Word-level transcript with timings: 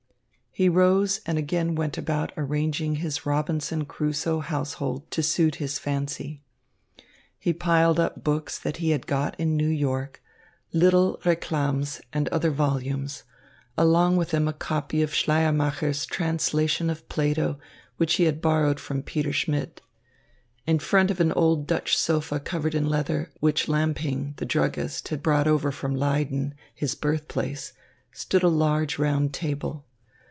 He 0.53 0.67
rose 0.67 1.21
and 1.25 1.37
again 1.37 1.75
went 1.75 1.97
about 1.97 2.33
arranging 2.35 2.95
his 2.95 3.25
Robinson 3.25 3.85
Crusoe 3.85 4.41
household 4.41 5.09
to 5.11 5.23
suit 5.23 5.55
his 5.55 5.79
fancy. 5.79 6.43
He 7.39 7.53
piled 7.53 8.01
up 8.01 8.21
books 8.21 8.59
that 8.59 8.75
he 8.75 8.89
had 8.89 9.07
got 9.07 9.39
in 9.39 9.55
New 9.55 9.69
York, 9.69 10.21
little 10.73 11.21
Reclams 11.23 12.01
and 12.11 12.27
other 12.29 12.51
volumes, 12.51 13.23
among 13.77 14.19
them 14.19 14.45
a 14.45 14.51
copy 14.53 15.01
of 15.01 15.13
Schleiermacher's 15.15 16.05
translation 16.05 16.89
of 16.89 17.07
Plato, 17.07 17.57
which 17.95 18.15
he 18.15 18.25
had 18.25 18.41
borrowed 18.41 18.79
from 18.81 19.03
Peter 19.03 19.31
Schmidt. 19.31 19.81
In 20.67 20.79
front 20.79 21.09
of 21.09 21.21
an 21.21 21.31
old 21.31 21.65
Dutch 21.65 21.95
sofa 21.97 22.41
covered 22.41 22.75
in 22.75 22.87
leather, 22.89 23.31
which 23.39 23.69
Lamping, 23.69 24.33
the 24.35 24.45
druggist, 24.45 25.07
had 25.07 25.23
brought 25.23 25.47
over 25.47 25.71
from 25.71 25.95
Leyden, 25.95 26.55
his 26.75 26.93
birthplace, 26.93 27.71
stood 28.11 28.43
a 28.43 28.49
large, 28.49 28.99
round 28.99 29.33
table. 29.33 29.85